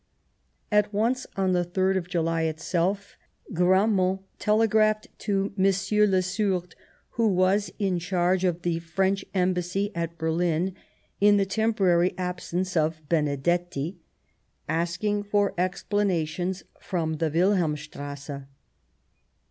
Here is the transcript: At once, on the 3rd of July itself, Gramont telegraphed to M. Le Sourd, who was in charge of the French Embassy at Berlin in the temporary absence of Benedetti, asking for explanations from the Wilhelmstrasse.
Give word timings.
At 0.71 0.91
once, 0.91 1.27
on 1.37 1.51
the 1.53 1.63
3rd 1.63 1.95
of 1.95 2.07
July 2.09 2.41
itself, 2.45 3.17
Gramont 3.53 4.21
telegraphed 4.39 5.09
to 5.19 5.53
M. 5.55 5.63
Le 6.09 6.21
Sourd, 6.23 6.73
who 7.09 7.27
was 7.27 7.71
in 7.77 7.99
charge 7.99 8.43
of 8.43 8.63
the 8.63 8.79
French 8.79 9.23
Embassy 9.35 9.91
at 9.93 10.17
Berlin 10.17 10.73
in 11.19 11.37
the 11.37 11.45
temporary 11.45 12.15
absence 12.17 12.75
of 12.75 13.07
Benedetti, 13.09 13.99
asking 14.67 15.21
for 15.21 15.53
explanations 15.55 16.63
from 16.79 17.17
the 17.17 17.29
Wilhelmstrasse. 17.29 18.47